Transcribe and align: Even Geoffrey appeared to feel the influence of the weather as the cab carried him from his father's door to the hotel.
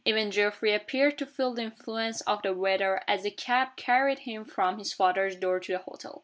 Even 0.03 0.31
Geoffrey 0.31 0.73
appeared 0.73 1.19
to 1.19 1.27
feel 1.27 1.53
the 1.53 1.61
influence 1.61 2.21
of 2.21 2.41
the 2.41 2.55
weather 2.55 3.03
as 3.07 3.21
the 3.21 3.29
cab 3.29 3.75
carried 3.75 4.17
him 4.17 4.43
from 4.45 4.79
his 4.79 4.93
father's 4.93 5.35
door 5.35 5.59
to 5.59 5.73
the 5.73 5.77
hotel. 5.77 6.19